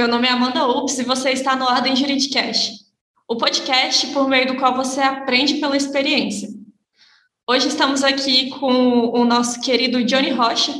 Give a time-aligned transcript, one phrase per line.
[0.00, 2.72] Meu nome é Amanda Ups e você está no Ordem Juridicast,
[3.28, 6.48] o podcast por meio do qual você aprende pela experiência.
[7.46, 10.72] Hoje estamos aqui com o nosso querido Johnny Rocha,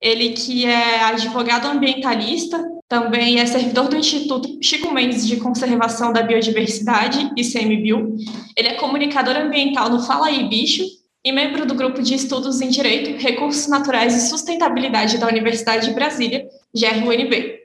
[0.00, 6.22] ele que é advogado ambientalista, também é servidor do Instituto Chico Mendes de Conservação da
[6.22, 8.16] Biodiversidade, ICMBio.
[8.56, 10.82] Ele é comunicador ambiental no Fala aí Bicho
[11.24, 15.94] e membro do grupo de estudos em Direito, Recursos Naturais e Sustentabilidade da Universidade de
[15.94, 17.57] Brasília, GRUNB.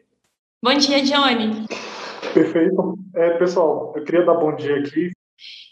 [0.64, 1.68] Bom dia, Johnny.
[2.34, 2.98] Perfeito.
[3.14, 5.12] É, pessoal, eu queria dar bom dia aqui.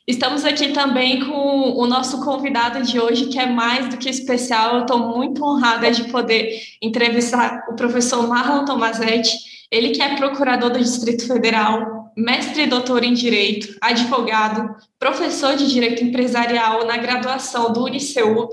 [0.06, 4.76] Estamos aqui também com o nosso convidado de hoje, que é mais do que especial.
[4.76, 9.38] Eu estou muito honrada de poder entrevistar o professor Marlon Tomazetti,
[9.72, 15.72] ele que é procurador do Distrito Federal, mestre e doutor em Direito, advogado, professor de
[15.72, 18.50] Direito Empresarial na graduação do Uniceub,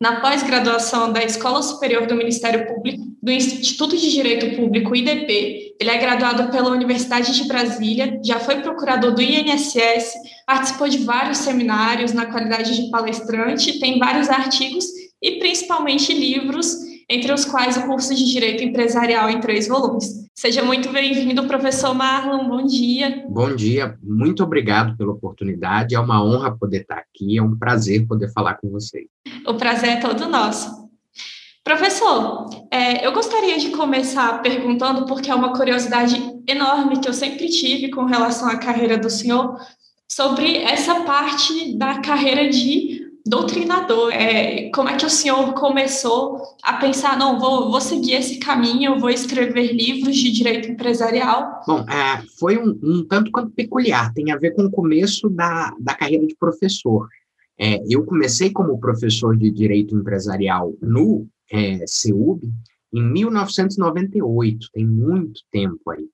[0.00, 5.69] na pós-graduação da Escola Superior do Ministério Público, do Instituto de Direito Público, IDP.
[5.80, 10.12] Ele é graduado pela Universidade de Brasília, já foi procurador do INSS,
[10.46, 14.84] participou de vários seminários na qualidade de palestrante, tem vários artigos
[15.22, 16.76] e principalmente livros
[17.08, 20.28] entre os quais o curso de Direito Empresarial em três volumes.
[20.34, 23.24] Seja muito bem-vindo, professor Marlon, bom dia.
[23.30, 28.06] Bom dia, muito obrigado pela oportunidade, é uma honra poder estar aqui, é um prazer
[28.06, 29.06] poder falar com vocês.
[29.46, 30.79] O prazer é todo nosso.
[31.62, 36.14] Professor, é, eu gostaria de começar perguntando, porque é uma curiosidade
[36.46, 39.56] enorme que eu sempre tive com relação à carreira do senhor,
[40.10, 44.10] sobre essa parte da carreira de doutrinador.
[44.12, 48.98] É, como é que o senhor começou a pensar, não, vou, vou seguir esse caminho,
[48.98, 51.62] vou escrever livros de direito empresarial?
[51.66, 55.72] Bom, é, foi um, um, tanto quanto peculiar, tem a ver com o começo da,
[55.78, 57.06] da carreira de professor.
[57.58, 61.84] É, eu comecei como professor de direito empresarial no é,
[62.92, 66.08] em 1998, tem muito tempo aí.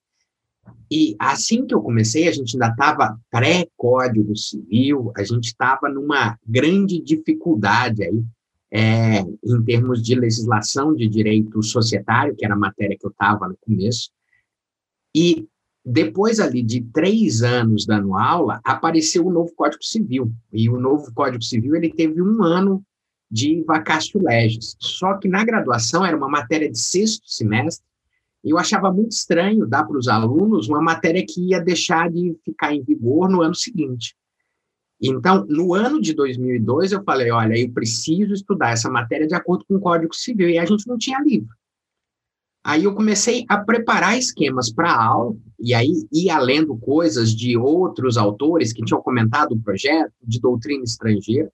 [0.90, 6.38] E assim que eu comecei, a gente ainda estava pré-código civil, a gente estava numa
[6.46, 8.24] grande dificuldade aí,
[8.70, 13.48] é, em termos de legislação de direito societário, que era a matéria que eu estava
[13.48, 14.10] no começo.
[15.14, 15.48] E
[15.84, 20.32] depois ali de três anos dando aula, apareceu o novo Código Civil.
[20.52, 22.84] E o novo Código Civil ele teve um ano
[23.30, 24.76] de vacatio legis.
[24.78, 27.86] Só que na graduação era uma matéria de sexto semestre,
[28.46, 32.72] eu achava muito estranho dar para os alunos uma matéria que ia deixar de ficar
[32.72, 34.14] em vigor no ano seguinte.
[35.02, 39.64] Então, no ano de 2002, eu falei: olha, eu preciso estudar essa matéria de acordo
[39.66, 41.48] com o Código Civil, e a gente não tinha livro.
[42.64, 47.56] Aí eu comecei a preparar esquemas para a aula, e aí ia lendo coisas de
[47.56, 51.50] outros autores que tinham comentado o projeto, de doutrina estrangeira.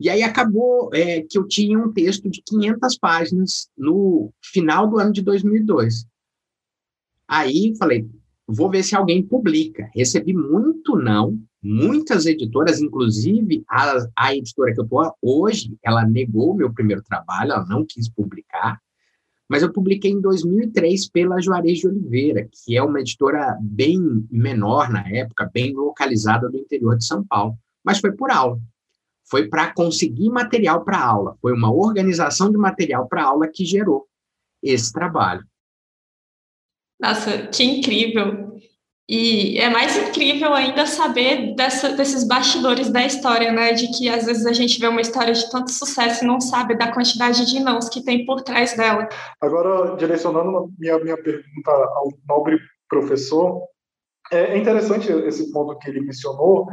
[0.00, 4.98] E aí acabou é, que eu tinha um texto de 500 páginas no final do
[4.98, 6.06] ano de 2002.
[7.26, 8.08] Aí falei,
[8.46, 9.90] vou ver se alguém publica.
[9.92, 16.54] Recebi muito não, muitas editoras, inclusive a, a editora que eu estou hoje, ela negou
[16.54, 18.80] meu primeiro trabalho, ela não quis publicar,
[19.48, 23.98] mas eu publiquei em 2003 pela Juarez de Oliveira, que é uma editora bem
[24.30, 28.60] menor na época, bem localizada do interior de São Paulo, mas foi por aula
[29.30, 34.06] foi para conseguir material para aula, foi uma organização de material para aula que gerou
[34.62, 35.44] esse trabalho.
[37.00, 38.58] Nossa, que incrível!
[39.10, 43.72] E é mais incrível ainda saber dessa, desses bastidores da história, né?
[43.72, 46.76] De que às vezes a gente vê uma história de tanto sucesso e não sabe
[46.76, 49.08] da quantidade de nãos que tem por trás dela.
[49.40, 53.62] Agora, direcionando minha, minha pergunta ao nobre professor,
[54.30, 56.66] é interessante esse ponto que ele mencionou,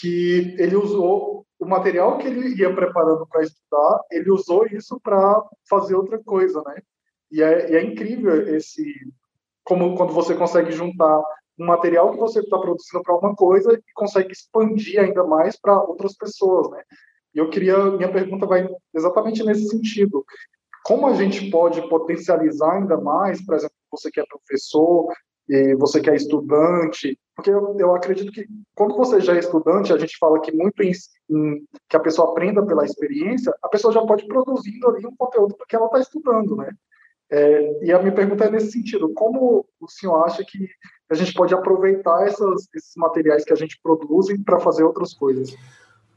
[0.00, 5.44] que ele usou o material que ele ia preparando para estudar, ele usou isso para
[5.68, 6.80] fazer outra coisa, né?
[7.30, 8.82] E é, e é, incrível esse
[9.62, 11.22] como quando você consegue juntar
[11.58, 15.80] um material que você está produzindo para uma coisa e consegue expandir ainda mais para
[15.82, 16.82] outras pessoas, né?
[17.34, 20.24] E eu queria minha pergunta vai exatamente nesse sentido.
[20.84, 25.12] Como a gente pode potencializar ainda mais, por exemplo, você que é professor,
[25.50, 29.92] e você que é estudante, porque eu, eu, acredito que quando você já é estudante,
[29.92, 30.92] a gente fala que muito em,
[31.28, 35.56] em, que a pessoa aprenda pela experiência, a pessoa já pode produzindo ali um conteúdo
[35.56, 36.70] porque ela está estudando, né?
[37.28, 40.68] É, e a minha pergunta é nesse sentido: como o senhor acha que
[41.10, 45.52] a gente pode aproveitar essas, esses materiais que a gente produz para fazer outras coisas?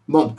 [0.08, 0.36] Bom,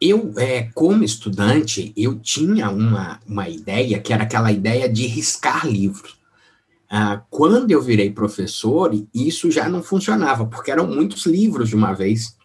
[0.00, 5.66] eu, é, como estudante, eu tinha uma, uma ideia que era aquela ideia de riscar
[5.66, 6.21] livros.
[6.94, 11.94] Ah, quando eu virei professor, isso já não funcionava, porque eram muitos livros de uma
[11.94, 12.36] vez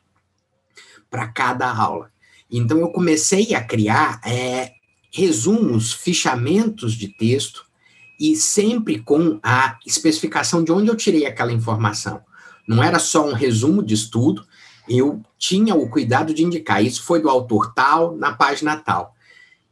[1.09, 2.09] para cada aula.
[2.49, 4.71] Então, eu comecei a criar é,
[5.11, 7.65] resumos, fichamentos de texto
[8.17, 12.21] e sempre com a especificação de onde eu tirei aquela informação.
[12.65, 14.47] Não era só um resumo de estudo,
[14.87, 19.13] eu tinha o cuidado de indicar isso foi do autor tal, na página tal.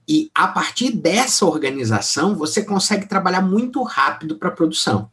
[0.07, 5.09] E a partir dessa organização, você consegue trabalhar muito rápido para a produção.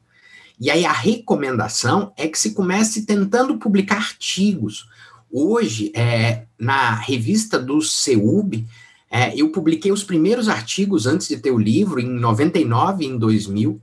[0.61, 4.87] E aí a recomendação é que se comece tentando publicar artigos.
[5.31, 8.67] Hoje, é, na revista do CEUB,
[9.11, 13.19] é, eu publiquei os primeiros artigos antes de ter o livro, em 99 e em
[13.19, 13.81] 2000,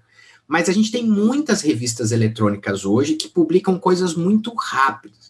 [0.48, 5.29] mas a gente tem muitas revistas eletrônicas hoje que publicam coisas muito rápidas.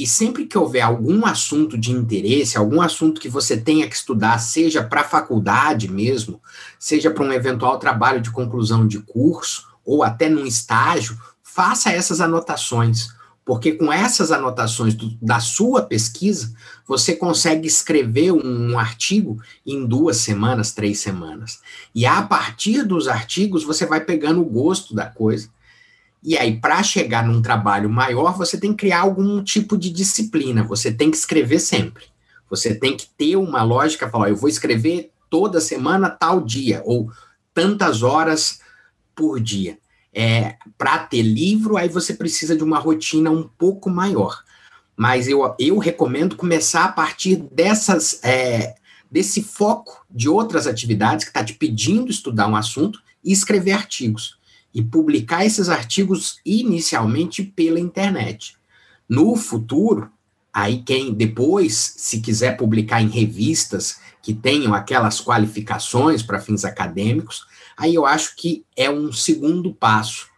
[0.00, 4.38] E sempre que houver algum assunto de interesse, algum assunto que você tenha que estudar,
[4.38, 6.40] seja para a faculdade mesmo,
[6.78, 12.18] seja para um eventual trabalho de conclusão de curso, ou até num estágio, faça essas
[12.18, 13.08] anotações,
[13.44, 16.50] porque com essas anotações do, da sua pesquisa,
[16.88, 21.60] você consegue escrever um, um artigo em duas semanas, três semanas.
[21.94, 25.50] E a partir dos artigos, você vai pegando o gosto da coisa
[26.22, 30.62] e aí, para chegar num trabalho maior, você tem que criar algum tipo de disciplina,
[30.62, 32.04] você tem que escrever sempre.
[32.50, 37.10] Você tem que ter uma lógica, falar, eu vou escrever toda semana, tal dia, ou
[37.54, 38.60] tantas horas
[39.14, 39.78] por dia.
[40.12, 44.42] É, para ter livro, aí você precisa de uma rotina um pouco maior.
[44.96, 48.74] Mas eu, eu recomendo começar a partir dessas, é,
[49.10, 54.39] desse foco de outras atividades que está te pedindo estudar um assunto e escrever artigos
[54.74, 58.56] e publicar esses artigos inicialmente pela internet.
[59.08, 60.10] No futuro,
[60.52, 67.46] aí quem depois, se quiser publicar em revistas que tenham aquelas qualificações para fins acadêmicos,
[67.76, 70.28] aí eu acho que é um segundo passo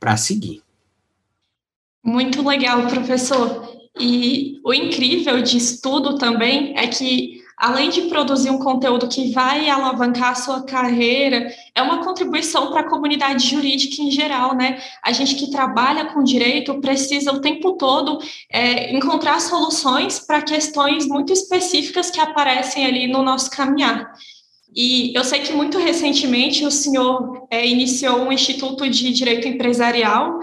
[0.00, 0.62] para seguir.
[2.02, 3.74] Muito legal, professor.
[3.98, 9.68] E o incrível disso tudo também é que além de produzir um conteúdo que vai
[9.68, 14.82] alavancar a sua carreira, é uma contribuição para a comunidade jurídica em geral, né?
[15.02, 18.18] A gente que trabalha com direito precisa o tempo todo
[18.50, 24.12] é, encontrar soluções para questões muito específicas que aparecem ali no nosso caminhar.
[24.74, 30.40] E eu sei que muito recentemente o senhor é, iniciou um Instituto de Direito Empresarial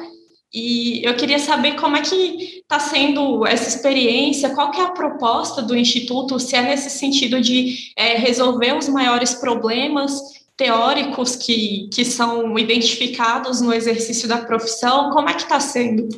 [0.53, 4.91] e eu queria saber como é que está sendo essa experiência, qual que é a
[4.91, 11.89] proposta do Instituto, se é nesse sentido de é, resolver os maiores problemas teóricos que,
[11.93, 16.09] que são identificados no exercício da profissão, como é que está sendo?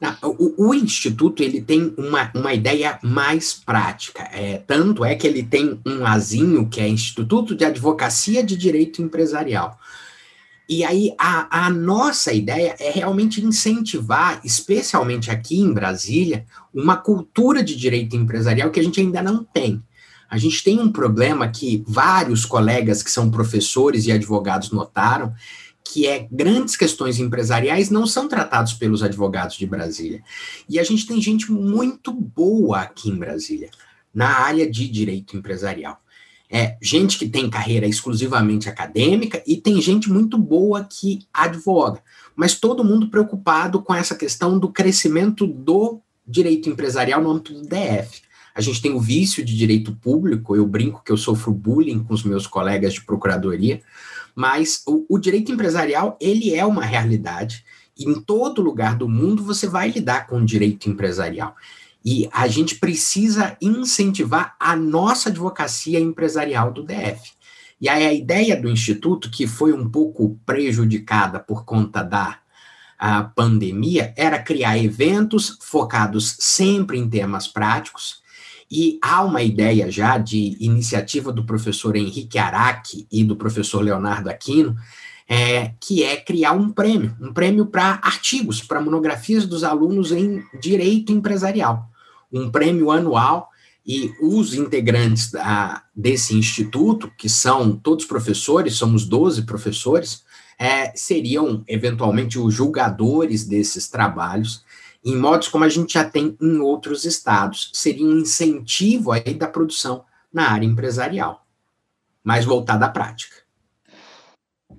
[0.00, 5.26] Não, o, o, Instituto ele tem uma, uma ideia mais prática, é, tanto é que
[5.26, 9.78] ele tem um azinho que é Instituto de Advocacia de Direito Empresarial.
[10.68, 16.44] E aí a, a, nossa ideia é realmente incentivar, especialmente aqui em Brasília,
[16.74, 19.82] uma cultura de direito empresarial que a gente ainda não tem.
[20.28, 25.34] A gente tem um problema que vários colegas que são professores e advogados notaram,
[25.82, 30.22] que é grandes questões empresariais não são tratados pelos advogados de Brasília.
[30.68, 33.70] E a gente tem gente muito boa aqui em Brasília,
[34.12, 35.98] na área de direito empresarial.
[36.50, 42.02] É, gente que tem carreira exclusivamente acadêmica e tem gente muito boa que advoga,
[42.34, 47.62] mas todo mundo preocupado com essa questão do crescimento do direito empresarial no âmbito do
[47.62, 48.22] DF.
[48.54, 52.14] A gente tem o vício de direito público, eu brinco que eu sofro bullying com
[52.14, 53.82] os meus colegas de procuradoria,
[54.34, 57.64] mas o, o direito empresarial, ele é uma realidade,
[57.98, 61.54] em todo lugar do mundo você vai lidar com o direito empresarial.
[62.10, 67.32] E a gente precisa incentivar a nossa advocacia empresarial do DF.
[67.78, 72.38] E aí a ideia do Instituto, que foi um pouco prejudicada por conta da
[72.98, 78.22] a pandemia, era criar eventos focados sempre em temas práticos.
[78.70, 84.30] E há uma ideia já de iniciativa do professor Henrique Araque e do professor Leonardo
[84.30, 84.74] Aquino,
[85.28, 90.42] é, que é criar um prêmio, um prêmio para artigos, para monografias dos alunos em
[90.58, 91.90] direito empresarial,
[92.32, 93.50] um prêmio anual
[93.86, 100.24] e os integrantes da, desse instituto, que são todos professores, somos 12 professores,
[100.58, 104.64] é, seriam eventualmente os julgadores desses trabalhos,
[105.04, 107.70] em modos como a gente já tem em outros estados.
[107.72, 111.46] Seria um incentivo aí da produção na área empresarial,
[112.22, 113.36] mais voltada à prática.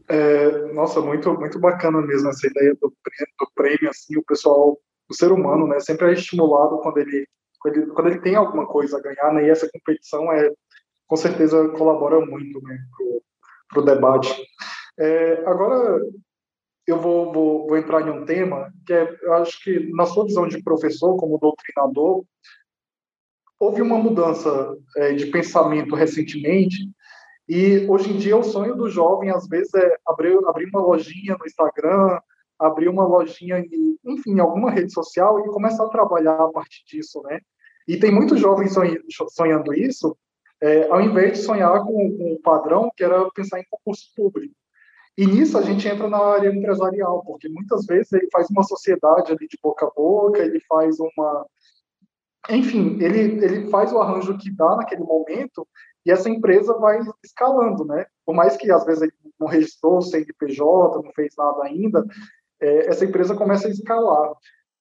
[0.08, 4.78] É, nossa, muito, muito bacana mesmo essa ideia do prêmio, do prêmio, assim, o pessoal,
[5.10, 7.28] o ser humano, né, sempre é estimulado quando ele,
[7.60, 10.52] quando ele, quando ele tem alguma coisa a ganhar, né, e essa competição é,
[11.08, 12.78] com certeza colabora muito, né,
[13.68, 14.36] para o debate.
[15.00, 16.02] É, agora,
[16.86, 20.26] eu vou, vou, vou, entrar em um tema que é, eu acho que, na sua
[20.26, 22.24] visão de professor, como doutrinador,
[23.60, 26.90] houve uma mudança é, de pensamento recentemente
[27.48, 31.36] E hoje em dia o sonho do jovem, às vezes, é abrir, abrir uma lojinha
[31.38, 32.20] no Instagram,
[32.60, 37.22] abrir uma lojinha, em, enfim, alguma rede social e começar a trabalhar a partir disso,
[37.24, 37.40] né?
[37.88, 38.76] E tem muitos jovens
[39.30, 40.16] sonhando isso,
[40.62, 44.54] é, ao invés de sonhar com, com o padrão, que era pensar em concurso público.
[45.18, 49.32] E nisso a gente entra na área empresarial, porque muitas vezes ele faz uma sociedade
[49.32, 51.46] ali de boca a boca, ele faz uma.
[52.50, 55.68] Enfim, ele, ele faz o arranjo que dá naquele momento
[56.06, 58.06] e essa empresa vai escalando, né?
[58.26, 62.06] Por mais que às vezes ele não registrou o CNPJ, não fez nada ainda,
[62.62, 64.34] é, essa empresa começa a escalar.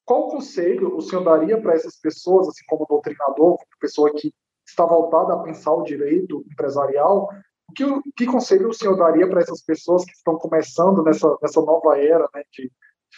[0.04, 4.32] Qual conselho o senhor daria para essas pessoas, assim como doutrinador, pessoa que
[4.66, 7.28] está voltada a pensar o direito empresarial,
[7.74, 7.84] que,
[8.16, 12.28] que conselho o senhor daria para essas pessoas que estão começando nessa, nessa nova era
[12.34, 12.70] né, de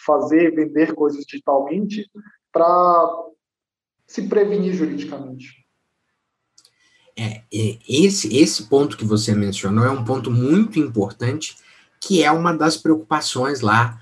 [0.05, 2.11] fazer, vender coisas digitalmente,
[2.53, 3.09] para
[4.07, 5.61] se prevenir juridicamente?
[7.17, 7.43] É,
[7.89, 11.57] esse, esse ponto que você mencionou é um ponto muito importante,
[12.01, 14.01] que é uma das preocupações lá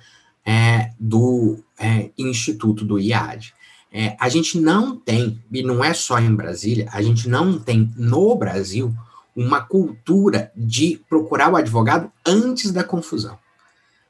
[0.48, 3.52] é, do é, Instituto do IAD.
[3.92, 7.92] É, a gente não tem, e não é só em Brasília, a gente não tem
[7.98, 8.94] no Brasil
[9.36, 13.38] uma cultura de procurar o advogado antes da confusão.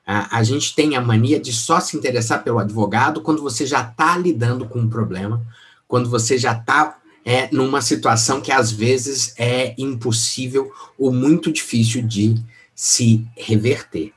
[0.07, 4.17] A, gente tem a mania de só se interessar pelo advogado quando você já está
[4.17, 5.45] lidando com um problema,
[5.87, 12.01] quando você já está é, numa situação que às vezes é impossível ou muito difícil
[12.01, 12.43] de
[12.75, 14.15] se reverter.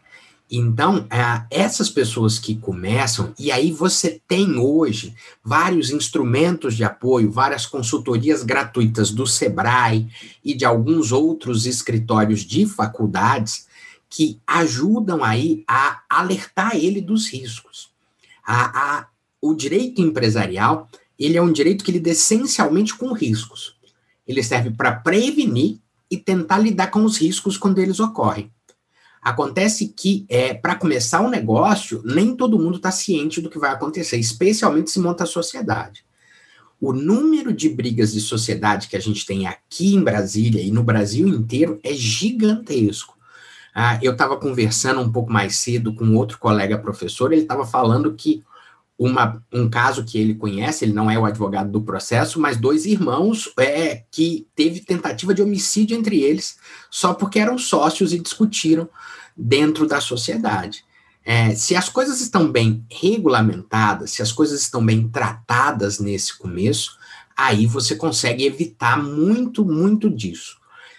[0.54, 7.32] Então, é, essas pessoas que começam, e aí você tem hoje vários instrumentos de apoio,
[7.32, 10.10] várias consultorias gratuitas do SEBRAE
[10.44, 13.66] e de alguns outros escritórios de faculdades
[14.10, 17.90] que ajudam aí a alertar ele dos riscos.
[18.46, 19.08] A, a,
[19.42, 23.78] o direito empresarial, ele é um direito que lida essencialmente com riscos.
[24.28, 25.78] Ele serve para prevenir
[26.10, 28.52] e tentar lidar com os riscos quando eles ocorrem.
[29.22, 33.72] Acontece que, é, para começar um negócio, nem todo mundo está ciente do que vai
[33.72, 36.04] acontecer, especialmente se monta a sociedade.
[36.80, 40.82] O número de brigas de sociedade que a gente tem aqui em Brasília e no
[40.82, 43.16] Brasil inteiro é gigantesco.
[43.74, 48.14] Ah, eu estava conversando um pouco mais cedo com outro colega professor, ele estava falando
[48.16, 48.44] que
[49.04, 52.86] uma, um caso que ele conhece, ele não é o advogado do processo, mas dois
[52.86, 58.88] irmãos é, que teve tentativa de homicídio entre eles, só porque eram sócios e discutiram
[59.36, 60.86] dentro da sociedade.
[61.26, 66.96] É, se as coisas estão bem regulamentadas, se as coisas estão bem tratadas nesse começo,
[67.36, 70.58] aí você consegue evitar muito, muito disso.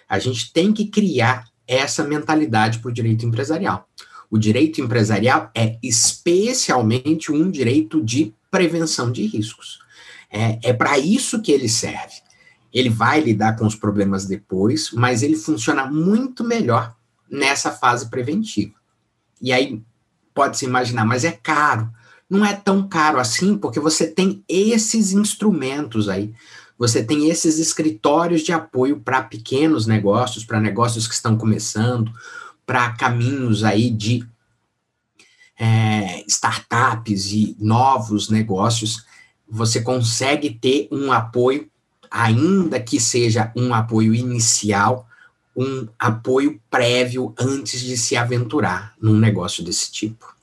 [0.08, 3.88] A gente tem que criar essa mentalidade para o direito empresarial.
[4.32, 9.78] O direito empresarial é especialmente um direito de prevenção de riscos.
[10.30, 12.14] É, é para isso que ele serve.
[12.72, 16.96] Ele vai lidar com os problemas depois, mas ele funciona muito melhor
[17.30, 18.72] nessa fase preventiva.
[19.38, 19.82] E aí
[20.32, 21.92] pode se imaginar, mas é caro.
[22.28, 26.32] Não é tão caro assim, porque você tem esses instrumentos aí.
[26.78, 32.10] Você tem esses escritórios de apoio para pequenos negócios, para negócios que estão começando,
[32.72, 34.26] para caminhos aí de
[35.60, 39.04] é, startups e novos negócios.
[39.46, 41.70] Você consegue ter um apoio,
[42.10, 45.06] ainda que seja um apoio inicial,
[45.54, 50.34] um apoio prévio antes de se aventurar num negócio desse tipo.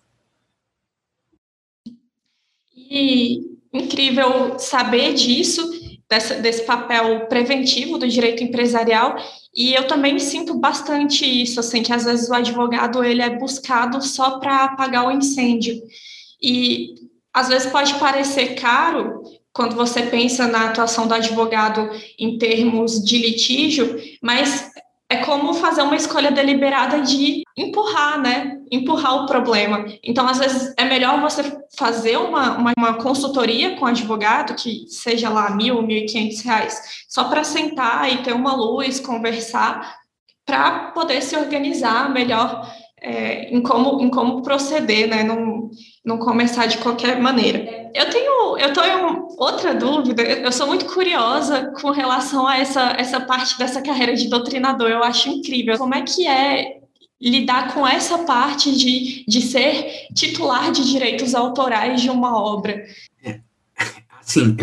[2.76, 5.68] E incrível saber disso,
[6.08, 9.18] dessa, desse papel preventivo do direito empresarial,
[9.60, 14.02] e eu também sinto bastante isso, assim, que às vezes o advogado ele é buscado
[14.02, 15.84] só para apagar o incêndio.
[16.42, 16.96] E
[17.34, 23.18] às vezes pode parecer caro, quando você pensa na atuação do advogado em termos de
[23.18, 24.69] litígio, mas
[25.12, 28.60] é como fazer uma escolha deliberada de empurrar, né?
[28.72, 29.86] Empurrar o problema.
[30.04, 34.86] Então, às vezes, é melhor você fazer uma, uma, uma consultoria com o advogado, que
[34.88, 39.98] seja lá mil, mil e quinhentos reais, só para sentar e ter uma luz, conversar,
[40.46, 45.24] para poder se organizar melhor é, em, como, em como proceder, né?
[45.24, 45.59] Não,
[46.04, 47.90] não começar de qualquer maneira.
[47.94, 50.22] Eu tenho, eu tenho outra dúvida.
[50.22, 54.90] Eu sou muito curiosa com relação a essa, essa parte dessa carreira de doutrinador.
[54.90, 55.78] Eu acho incrível.
[55.78, 56.80] Como é que é
[57.22, 62.86] lidar com essa parte de, de ser titular de direitos autorais de uma obra?
[63.24, 63.40] É,
[64.20, 64.56] assim,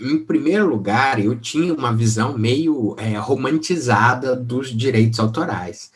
[0.00, 5.90] em primeiro lugar, eu tinha uma visão meio é, romantizada dos direitos autorais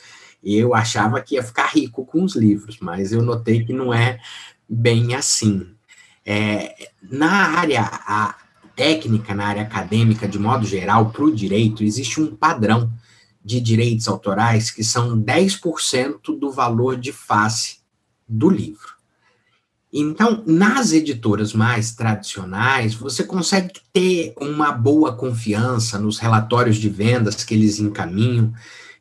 [0.45, 4.21] eu achava que ia ficar rico com os livros, mas eu notei que não é
[4.69, 5.67] bem assim.
[6.25, 8.35] É, na área
[8.77, 12.93] técnica, na área acadêmica, de modo geral, para o direito, existe um padrão
[13.45, 17.79] de direitos autorais que são 10% do valor de face
[18.27, 18.95] do livro.
[19.97, 27.45] Então, nas editoras mais tradicionais, você consegue ter uma boa confiança nos relatórios de vendas
[27.45, 28.53] que eles encaminham.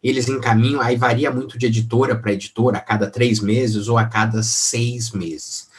[0.03, 4.05] Eles encaminham, aí varia muito de editora para editora, a cada três meses ou a
[4.05, 5.69] cada seis meses.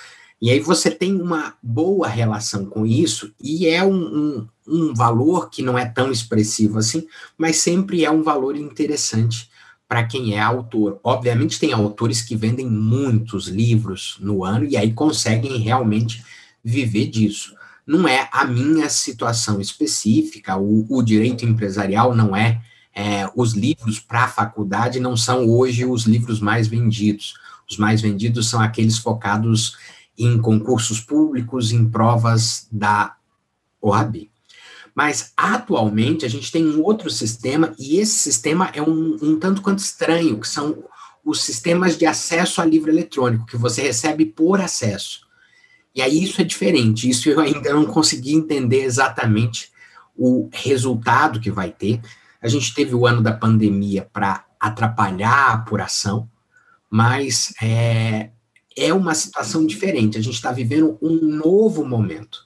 [0.41, 5.51] E aí você tem uma boa relação com isso, e é um, um, um valor
[5.51, 9.51] que não é tão expressivo assim, mas sempre é um valor interessante
[9.89, 10.99] para quem é autor.
[11.05, 16.25] Obviamente, tem autores que vendem muitos livros no ano e aí conseguem realmente
[16.63, 17.55] viver disso.
[17.87, 22.61] Não é a minha situação específica, o, o direito empresarial não é,
[22.95, 27.35] é os livros para a faculdade não são hoje os livros mais vendidos.
[27.69, 29.77] Os mais vendidos são aqueles focados
[30.17, 33.17] em concursos públicos, em provas da
[33.81, 34.31] OAB.
[34.95, 39.61] Mas, atualmente, a gente tem um outro sistema, e esse sistema é um, um tanto
[39.61, 40.85] quanto estranho, que são
[41.25, 45.27] os sistemas de acesso a livro eletrônico, que você recebe por acesso.
[45.95, 49.73] E aí isso é diferente, isso eu ainda não consegui entender exatamente
[50.17, 52.01] o resultado que vai ter.
[52.45, 56.29] A gente teve o ano da pandemia para atrapalhar a apuração,
[56.91, 58.29] mas é,
[58.77, 60.19] é uma situação diferente.
[60.19, 62.41] A gente está vivendo um novo momento.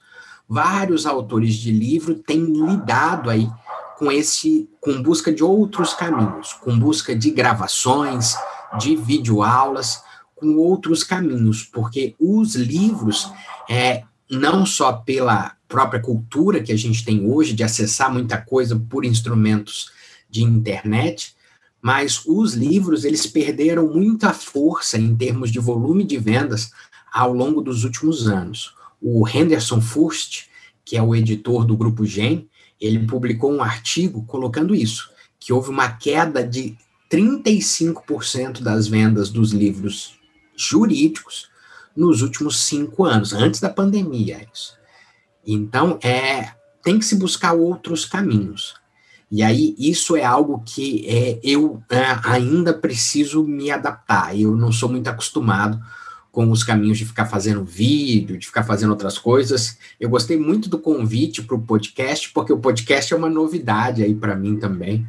[0.47, 3.51] Vários autores de livro têm lidado aí
[3.97, 8.37] com esse, com busca de outros caminhos, com busca de gravações,
[8.79, 10.01] de videoaulas,
[10.33, 13.29] com outros caminhos, porque os livros,
[13.69, 18.75] é, não só pela própria cultura que a gente tem hoje de acessar muita coisa
[18.75, 19.91] por instrumentos
[20.27, 21.35] de internet,
[21.79, 26.71] mas os livros eles perderam muita força em termos de volume de vendas
[27.13, 28.73] ao longo dos últimos anos.
[28.99, 30.49] O Henderson Fust,
[30.83, 32.49] que é o editor do Grupo Gen,
[32.81, 35.09] ele publicou um artigo colocando isso,
[35.39, 36.75] que houve uma queda de
[37.11, 40.19] 35% das vendas dos livros
[40.55, 41.47] jurídicos
[41.95, 44.47] nos últimos cinco anos, antes da pandemia.
[44.53, 44.78] Isso.
[45.45, 46.51] Então, é,
[46.83, 48.75] tem que se buscar outros caminhos.
[49.31, 54.37] E aí, isso é algo que é, eu é, ainda preciso me adaptar.
[54.37, 55.79] Eu não sou muito acostumado
[56.31, 59.77] com os caminhos de ficar fazendo vídeo, de ficar fazendo outras coisas.
[59.99, 64.15] Eu gostei muito do convite para o podcast, porque o podcast é uma novidade aí
[64.15, 65.07] para mim também.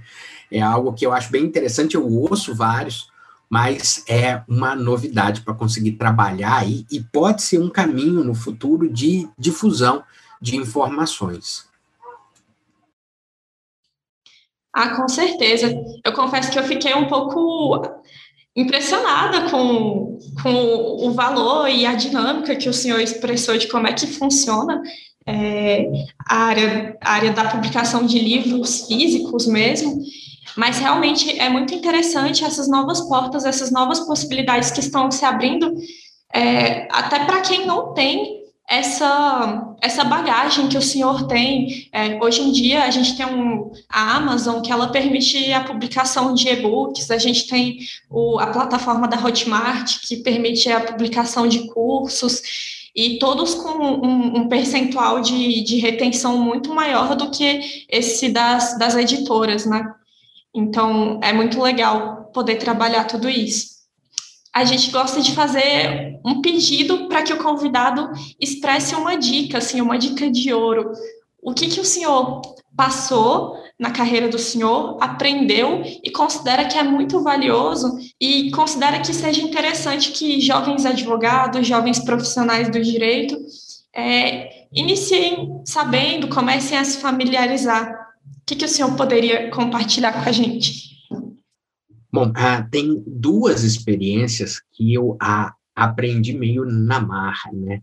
[0.51, 3.09] É algo que eu acho bem interessante, eu ouço vários,
[3.49, 8.89] mas é uma novidade para conseguir trabalhar aí e pode ser um caminho no futuro
[8.89, 10.03] de difusão
[10.41, 11.69] de informações.
[14.73, 15.69] Ah, com certeza.
[16.05, 17.83] Eu confesso que eu fiquei um pouco
[18.55, 23.93] impressionada com, com o valor e a dinâmica que o senhor expressou de como é
[23.93, 24.83] que funciona
[25.27, 25.87] é,
[26.29, 30.01] a, área, a área da publicação de livros físicos mesmo.
[30.57, 35.73] Mas realmente é muito interessante essas novas portas, essas novas possibilidades que estão se abrindo,
[36.35, 38.40] é, até para quem não tem
[38.71, 41.89] essa, essa bagagem que o senhor tem.
[41.93, 46.33] É, hoje em dia, a gente tem um, a Amazon, que ela permite a publicação
[46.33, 47.79] de e-books, a gente tem
[48.09, 54.37] o, a plataforma da Hotmart, que permite a publicação de cursos, e todos com um,
[54.39, 59.85] um percentual de, de retenção muito maior do que esse das, das editoras, né?
[60.55, 63.80] Então, é muito legal poder trabalhar tudo isso
[64.53, 68.11] a gente gosta de fazer um pedido para que o convidado
[68.41, 70.93] expresse uma dica, assim, uma dica de ouro.
[71.41, 72.43] O que, que o senhor
[72.77, 79.15] passou na carreira do senhor, aprendeu e considera que é muito valioso e considera que
[79.15, 83.39] seja interessante que jovens advogados, jovens profissionais do direito
[83.95, 87.91] é, iniciem sabendo, comecem a se familiarizar.
[87.91, 90.90] O que, que o senhor poderia compartilhar com a gente?
[92.13, 97.81] Bom, ah, tem duas experiências que eu ah, aprendi meio na marra, né?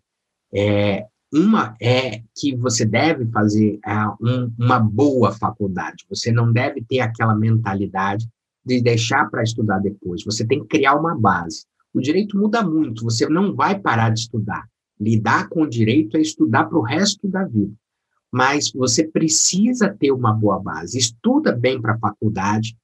[0.53, 6.81] É, uma é que você deve fazer ah, um, uma boa faculdade, você não deve
[6.81, 8.27] ter aquela mentalidade
[8.65, 11.65] de deixar para estudar depois, você tem que criar uma base.
[11.93, 14.67] O direito muda muito, você não vai parar de estudar.
[14.99, 17.73] Lidar com o direito é estudar para o resto da vida.
[18.31, 20.97] Mas você precisa ter uma boa base.
[20.97, 22.75] Estuda bem para a faculdade,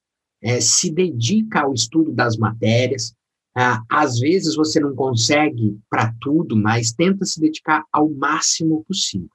[0.44, 3.16] é, se dedica ao estudo das matérias.
[3.56, 9.30] Ah, às vezes você não consegue para tudo, mas tenta se dedicar ao máximo possível.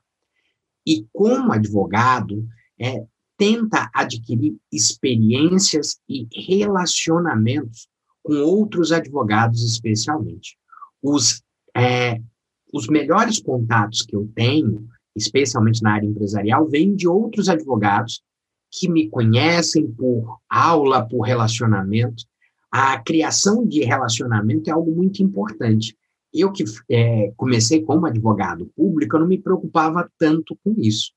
[0.86, 2.46] E como advogado,
[2.78, 3.04] é,
[3.38, 7.88] tenta adquirir experiências e relacionamentos
[8.22, 10.58] com outros advogados, especialmente.
[11.00, 11.42] Os,
[11.74, 12.20] é,
[12.72, 18.22] os melhores contatos que eu tenho, especialmente na área empresarial, vêm de outros advogados
[18.70, 22.24] que me conhecem por aula, por relacionamento.
[22.70, 25.96] A criação de relacionamento é algo muito importante.
[26.32, 31.12] Eu que é, comecei como advogado público, eu não me preocupava tanto com isso.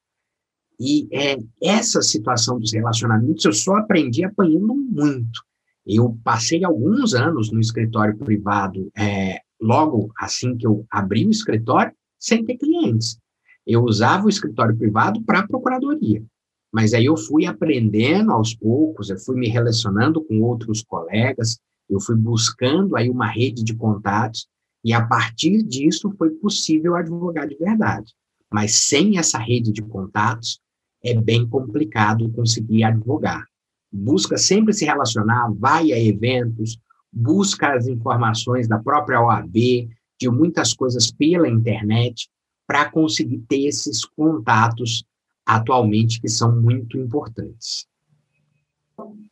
[0.80, 5.44] E é, essa situação dos relacionamentos eu só aprendi apanhando muito.
[5.86, 11.94] Eu passei alguns anos no escritório privado, é, logo assim que eu abri o escritório,
[12.18, 13.20] sem ter clientes.
[13.66, 16.24] Eu usava o escritório privado para a procuradoria.
[16.72, 22.00] Mas aí eu fui aprendendo aos poucos, eu fui me relacionando com outros colegas, eu
[22.00, 24.48] fui buscando aí uma rede de contatos,
[24.84, 28.14] e a partir disso foi possível advogar de verdade.
[28.52, 30.60] Mas sem essa rede de contatos,
[31.04, 33.46] é bem complicado conseguir advogar.
[33.92, 36.80] Busca sempre se relacionar, vai a eventos,
[37.12, 42.30] busca as informações da própria OAB, de muitas coisas pela internet,
[42.66, 45.04] para conseguir ter esses contatos
[45.46, 47.88] atualmente que são muito importantes.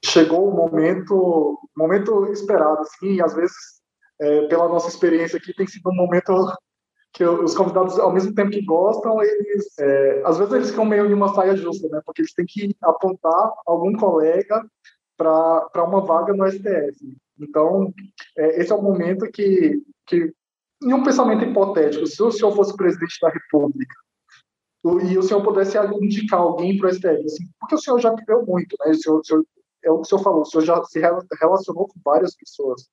[0.04, 3.56] Chegou o momento, momento esperado, assim, e às vezes,
[4.20, 6.34] é, pela nossa experiência aqui, tem sido um momento
[7.14, 11.06] que os convidados, ao mesmo tempo que gostam, eles, é, às vezes eles ficam meio
[11.06, 12.02] em uma saia justa, né?
[12.06, 14.64] Porque eles têm que apontar algum colega
[15.18, 17.18] para uma vaga no STF.
[17.40, 17.94] Então,
[18.38, 20.32] é, esse é o momento que, que,
[20.84, 23.96] em um pensamento hipotético, se o senhor fosse presidente da República
[24.84, 28.46] e o senhor pudesse indicar alguém para o STF, assim, porque o senhor já viveu
[28.46, 28.92] muito, né?
[28.92, 29.46] O senhor, o senhor,
[29.84, 32.90] é o que o senhor falou, o senhor já se relacionou com várias pessoas.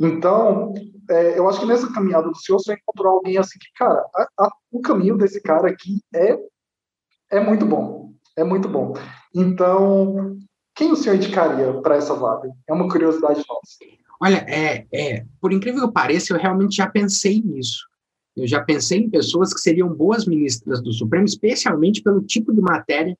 [0.00, 0.72] Então,
[1.10, 4.04] é, eu acho que nessa caminhada do senhor, o senhor encontrou alguém assim que, cara,
[4.14, 6.38] a, a, o caminho desse cara aqui é,
[7.30, 8.12] é muito bom.
[8.36, 8.94] É muito bom.
[9.34, 10.38] Então,
[10.74, 12.50] quem o senhor indicaria para essa vaga?
[12.66, 14.02] É uma curiosidade nossa.
[14.20, 17.86] Olha, é, é, por incrível que pareça, eu realmente já pensei nisso.
[18.36, 22.60] Eu já pensei em pessoas que seriam boas ministras do Supremo, especialmente pelo tipo de
[22.60, 23.16] matéria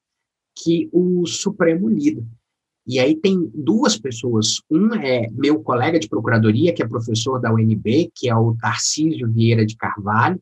[0.57, 2.25] que o Supremo lida.
[2.87, 4.61] E aí tem duas pessoas.
[4.71, 9.31] Um é meu colega de procuradoria, que é professor da UNB, que é o Tarcísio
[9.31, 10.41] Vieira de Carvalho.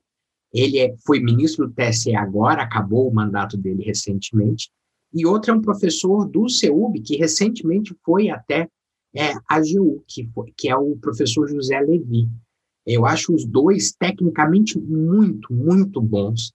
[0.52, 4.70] Ele é, foi ministro do TSE agora, acabou o mandato dele recentemente.
[5.12, 8.68] E outro é um professor do CEUB, que recentemente foi até
[9.14, 12.28] é, a AGU, que, foi, que é o professor José Levi.
[12.86, 16.52] Eu acho os dois tecnicamente muito, muito bons.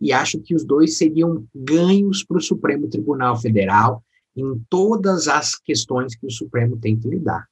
[0.00, 4.02] E acho que os dois seriam ganhos para o Supremo Tribunal Federal
[4.36, 7.46] em todas as questões que o Supremo tem que lidar.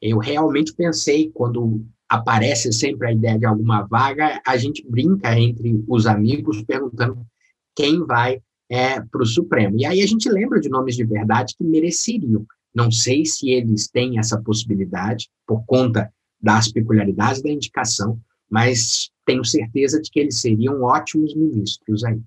[0.00, 5.84] Eu realmente pensei, quando aparece sempre a ideia de alguma vaga, a gente brinca entre
[5.88, 7.26] os amigos perguntando
[7.74, 9.78] quem vai é, para o Supremo.
[9.78, 12.46] E aí a gente lembra de nomes de verdade que mereceriam.
[12.74, 18.18] Não sei se eles têm essa possibilidade por conta das peculiaridades da indicação,
[18.50, 22.20] mas tenho certeza de que eles seriam ótimos ministros aí.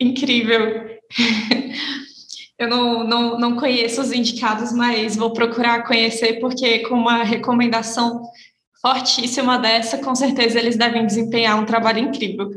[0.00, 0.98] Incrível.
[2.58, 8.22] Eu não, não, não conheço os indicados, mas vou procurar conhecer, porque com uma recomendação
[8.80, 12.50] fortíssima dessa, com certeza eles devem desempenhar um trabalho incrível.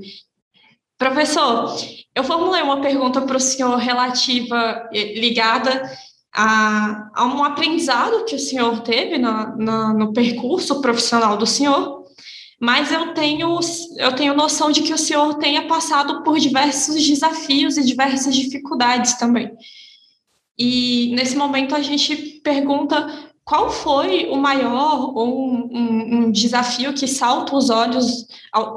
[0.97, 1.75] Professor,
[2.13, 5.89] eu formulei uma pergunta para o senhor relativa, eh, ligada
[6.36, 12.04] a, a, um aprendizado que o senhor teve na, na, no percurso profissional do senhor,
[12.60, 13.60] mas eu tenho,
[13.98, 19.13] eu tenho noção de que o senhor tenha passado por diversos desafios e diversas dificuldades
[19.13, 19.52] também.
[20.58, 26.93] E nesse momento a gente pergunta qual foi o maior ou um, um, um, desafio
[26.95, 28.25] que salta os olhos,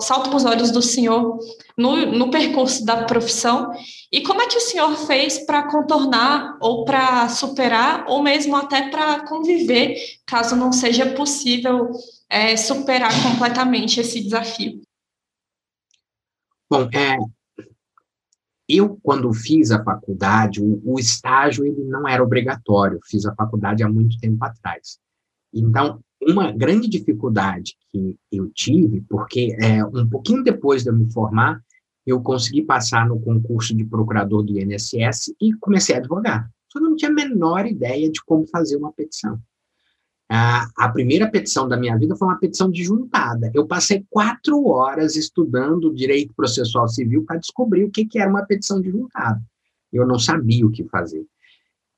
[0.00, 1.38] salta os olhos do senhor
[1.74, 3.72] no, no percurso da profissão
[4.12, 8.90] e como é que o senhor fez para contornar ou para superar ou mesmo até
[8.90, 11.90] para conviver, caso não seja possível
[12.28, 14.82] é, superar completamente esse desafio?
[16.70, 17.16] Bom, é,
[18.68, 23.82] eu, quando fiz a faculdade, o, o, estágio ele não era obrigatório, fiz a faculdade
[23.82, 24.98] há muito tempo atrás.
[25.54, 31.10] Então, uma grande dificuldade que eu tive, porque é, um pouquinho depois de eu me
[31.10, 31.62] formar,
[32.06, 36.50] eu consegui passar no concurso de procurador do INSS e comecei a advogar.
[36.70, 39.38] Só não tinha a menor ideia de como fazer uma petição.
[40.30, 43.50] A, primeira petição da minha vida foi uma petição de juntada.
[43.54, 48.44] Eu passei quatro horas estudando direito processual civil para descobrir o que, que era uma
[48.44, 49.40] petição de juntada.
[49.90, 51.24] Eu não sabia o que fazer.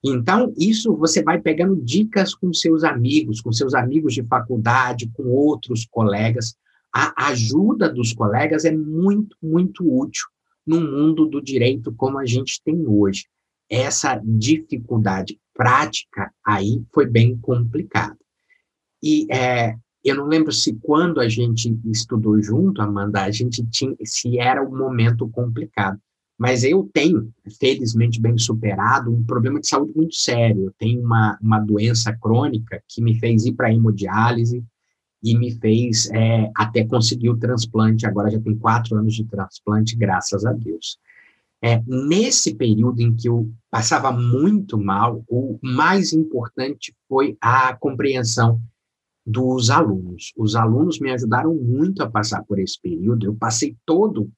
[0.03, 5.25] Então, isso você vai pegando dicas com seus amigos, com seus amigos de faculdade, com
[5.25, 6.55] outros colegas.
[6.95, 10.27] A ajuda dos colegas é muito, muito útil
[10.65, 13.27] no mundo do direito como a gente tem hoje.
[13.69, 18.20] Essa dificuldade prática aí foi bem complicada.
[19.03, 23.95] E é, eu não lembro se quando a gente estudou junto, Amanda, a gente tinha,
[24.05, 25.99] se era um momento complicado.
[26.39, 30.67] Mas eu tenho, felizmente bem superado, um problema de saúde muito sério.
[30.67, 34.65] Eu tenho uma, uma doença crônica que me fez ir para hemodiálise
[35.23, 38.07] e me fez é, até conseguir o transplante.
[38.07, 40.99] Agora já tem quatro anos de transplante, graças a Deus.
[41.63, 48.59] É, nesse período em que eu passava muito mal, o mais importante foi a compreensão
[49.31, 50.33] dos alunos.
[50.37, 53.27] Os alunos me ajudaram muito a passar por esse período.
[53.27, 54.31] Eu passei todo,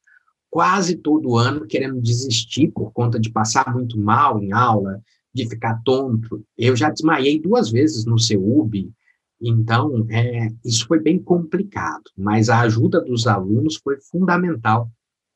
[0.51, 5.01] quase todo ano, querendo desistir por conta de passar muito mal em aula,
[5.35, 6.45] de ficar tonto.
[6.59, 8.93] Eu já desmaiei duas vezes no CEUB,
[9.41, 14.91] então é, isso foi bem complicado, mas a ajuda dos alunos foi fundamental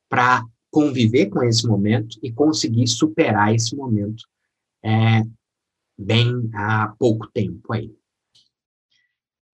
[0.07, 4.23] para conviver com esse momento e conseguir superar esse momento
[4.83, 5.23] é,
[5.97, 7.91] bem há pouco tempo aí.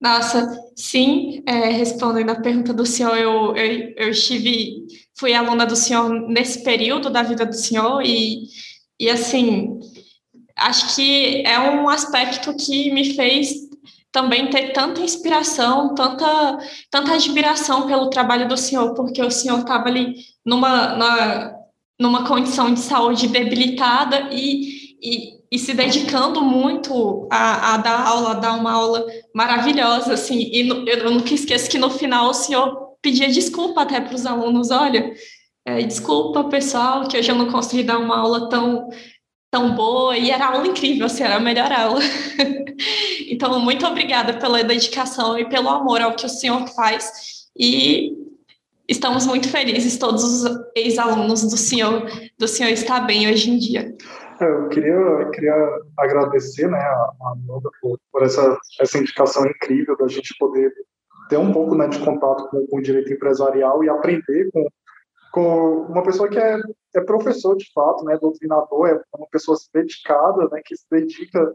[0.04, 4.86] Nossa, sim, é, respondendo a pergunta do senhor, eu, eu, eu, estive,
[5.18, 8.42] fui aluna do senhor nesse período da vida do senhor e,
[9.00, 9.80] e assim,
[10.58, 13.54] acho que é um aspecto que me fez
[14.12, 16.58] também ter tanta inspiração, tanta,
[16.90, 21.54] tanta admiração pelo trabalho do senhor, porque o senhor estava ali numa, na,
[21.98, 28.30] numa condição de saúde debilitada e, e, e, se dedicando muito a, a, dar aula,
[28.32, 32.34] a dar uma aula maravilhosa, assim, e no, eu nunca esqueço que no final o
[32.34, 35.14] senhor pedia desculpa até para os alunos, olha,
[35.64, 38.88] é, desculpa, pessoal, que hoje eu não consegui dar uma aula tão
[39.54, 40.18] tão boa.
[40.18, 42.00] E era aula incrível, assim, era a melhor aula.
[43.30, 47.46] então, muito obrigada pela dedicação e pelo amor ao que o senhor faz.
[47.56, 48.10] E
[48.88, 52.06] estamos muito felizes todos os ex-alunos do senhor
[52.38, 53.94] do senhor estar bem hoje em dia.
[54.40, 55.54] É, eu queria, queria
[55.98, 60.72] agradecer né, a Amanda por, por, essa, essa indicação incrível da gente poder
[61.28, 64.66] ter um pouco né, de contato com, com o direito empresarial e aprender com,
[65.32, 66.58] com uma pessoa que é
[66.94, 71.54] é professor de fato, né, doutrinador, é uma pessoa dedicada, né, que se dedica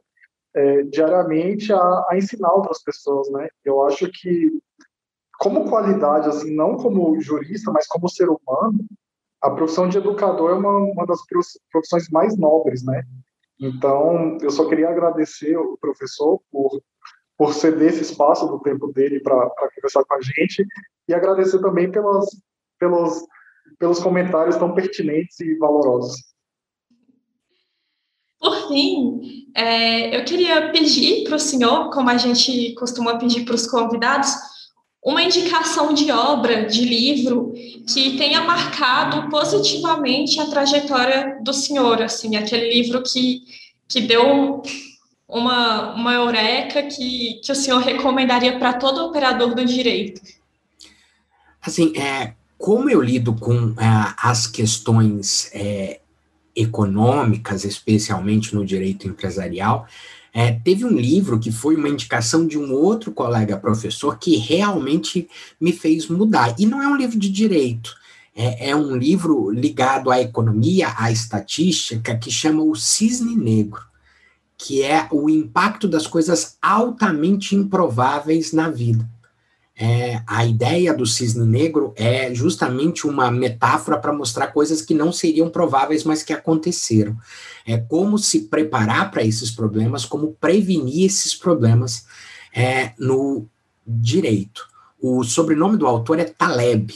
[0.53, 3.47] é, diariamente a, a, ensinar outras pessoas, né.
[3.63, 4.51] Eu acho que
[5.39, 8.85] como qualidade, assim, não como jurista, mas como ser humano,
[9.41, 11.19] a profissão de educador é uma, uma das
[11.71, 13.03] profissões mais nobres, né.
[13.59, 16.81] Então, eu só queria agradecer o professor por
[17.37, 20.61] por ceder esse espaço do tempo dele para conversar com a gente
[21.07, 22.25] e agradecer também pelas,
[22.77, 23.23] pelos
[23.77, 26.15] pelos comentários tão pertinentes e valorosos.
[28.39, 33.55] Por fim, é, eu queria pedir para o senhor, como a gente costuma pedir para
[33.55, 34.31] os convidados,
[35.03, 37.53] uma indicação de obra, de livro,
[37.87, 43.43] que tenha marcado positivamente a trajetória do senhor, assim, aquele livro que,
[43.87, 44.61] que deu
[45.27, 50.21] uma, uma eureka que, que o senhor recomendaria para todo operador do direito.
[51.61, 56.01] Assim, é, como eu lido com é, as questões é,
[56.55, 59.87] econômicas, especialmente no direito empresarial,
[60.33, 65.27] é, teve um livro que foi uma indicação de um outro colega professor que realmente
[65.59, 66.55] me fez mudar.
[66.59, 67.95] E não é um livro de direito,
[68.35, 73.81] é, é um livro ligado à economia, à estatística, que chama O Cisne Negro,
[74.57, 79.07] que é o impacto das coisas altamente improváveis na vida.
[79.81, 85.13] É, a ideia do cisne negro é justamente uma metáfora para mostrar coisas que não
[85.13, 87.17] seriam prováveis, mas que aconteceram.
[87.65, 92.05] É como se preparar para esses problemas, como prevenir esses problemas
[92.53, 93.47] é, no
[93.87, 94.67] direito.
[94.99, 96.93] O sobrenome do autor é Taleb,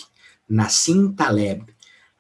[0.50, 1.64] Nassim Taleb.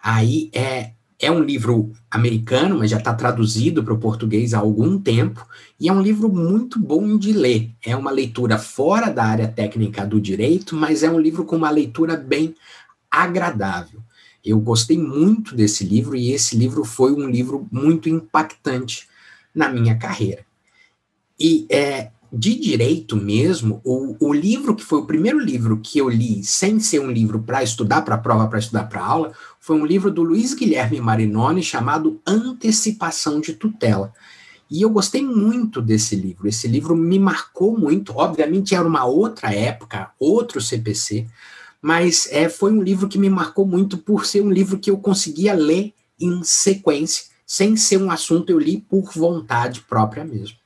[0.02, 0.91] Aí é
[1.23, 5.47] é um livro americano, mas já está traduzido para o português há algum tempo,
[5.79, 7.71] e é um livro muito bom de ler.
[7.81, 11.69] É uma leitura fora da área técnica do direito, mas é um livro com uma
[11.69, 12.53] leitura bem
[13.09, 14.01] agradável.
[14.43, 19.07] Eu gostei muito desse livro, e esse livro foi um livro muito impactante
[19.55, 20.45] na minha carreira.
[21.39, 26.10] E é, de direito mesmo, o, o livro que foi o primeiro livro que eu
[26.10, 29.86] li sem ser um livro para estudar para prova, para estudar para aula, foi um
[29.86, 34.12] livro do Luiz Guilherme Marinoni chamado Antecipação de Tutela.
[34.67, 36.48] E eu gostei muito desse livro.
[36.48, 38.13] Esse livro me marcou muito.
[38.15, 41.28] Obviamente era uma outra época, outro CPC,
[41.80, 44.98] mas é, foi um livro que me marcou muito por ser um livro que eu
[44.98, 50.62] conseguia ler em sequência, sem ser um assunto eu li por vontade própria mesmo.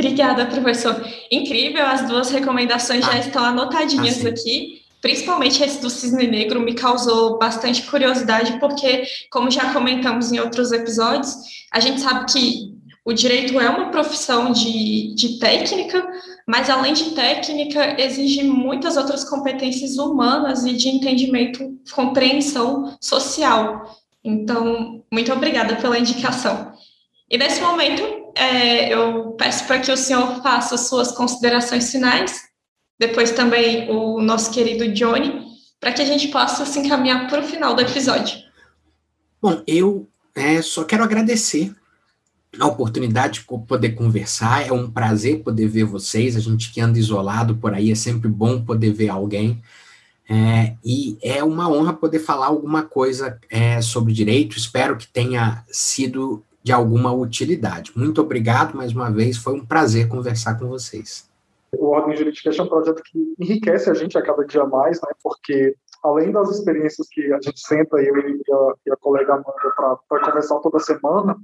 [0.00, 1.04] Obrigada, professor.
[1.30, 4.80] Incrível, as duas recomendações ah, já estão anotadinhas ah, aqui.
[5.02, 10.72] Principalmente esse do cisne negro me causou bastante curiosidade, porque, como já comentamos em outros
[10.72, 11.36] episódios,
[11.70, 16.06] a gente sabe que o direito é uma profissão de, de técnica,
[16.46, 23.98] mas além de técnica, exige muitas outras competências humanas e de entendimento, compreensão social.
[24.24, 26.72] Então, muito obrigada pela indicação.
[27.30, 32.42] E nesse momento, é, eu peço para que o senhor faça suas considerações finais,
[32.98, 35.46] depois também o nosso querido Johnny,
[35.78, 38.38] para que a gente possa se encaminhar para o final do episódio.
[39.40, 41.74] Bom, eu é, só quero agradecer
[42.58, 44.66] a oportunidade de poder conversar.
[44.66, 46.36] É um prazer poder ver vocês.
[46.36, 49.62] A gente que anda isolado por aí é sempre bom poder ver alguém.
[50.28, 54.56] É, e é uma honra poder falar alguma coisa é, sobre direito.
[54.56, 57.92] Espero que tenha sido de alguma utilidade.
[57.96, 59.36] Muito obrigado mais uma vez.
[59.36, 61.28] Foi um prazer conversar com vocês.
[61.72, 65.08] O Ordem Jurídica é um projeto que enriquece a gente a cada dia mais, né?
[65.22, 69.98] Porque além das experiências que a gente senta, eu e a, e a colega Amanda,
[70.08, 71.36] para conversar toda semana,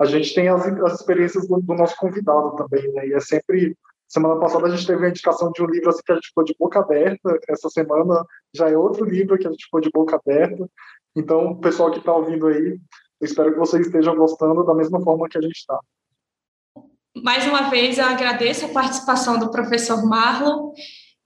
[0.00, 3.08] a gente tem as, as experiências do, do, nosso convidado também, né?
[3.08, 3.76] E é sempre.
[4.08, 6.44] Semana passada a gente teve a indicação de um livro assim, que a gente ficou
[6.44, 7.38] de boca aberta.
[7.48, 10.68] Essa semana já é outro livro que a gente ficou de boca aberta.
[11.16, 12.78] Então, o pessoal que está ouvindo aí,
[13.22, 15.78] eu espero que vocês estejam gostando da mesma forma que a gente está.
[17.14, 20.72] Mais uma vez, eu agradeço a participação do professor Marlon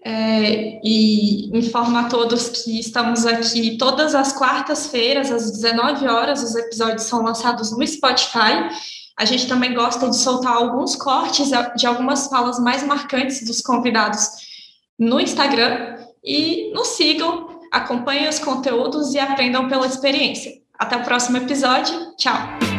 [0.05, 6.55] é, e informo a todos que estamos aqui todas as quartas-feiras, às 19 horas, os
[6.55, 8.69] episódios são lançados no Spotify.
[9.19, 14.29] A gente também gosta de soltar alguns cortes de algumas falas mais marcantes dos convidados
[14.99, 15.97] no Instagram.
[16.23, 20.65] E nos sigam, acompanhem os conteúdos e aprendam pela experiência.
[20.79, 22.15] Até o próximo episódio.
[22.17, 22.76] Tchau!